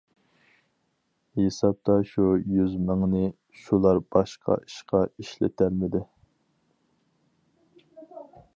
ھېسابتا 1.41 1.97
شۇ 2.11 2.25
يۈز 2.53 2.73
مىڭنى 2.87 3.21
شۇلار 3.65 4.01
باشقا 4.15 4.57
ئىشقا 4.63 5.03
ئىشلىتەلمىدى. 5.11 6.05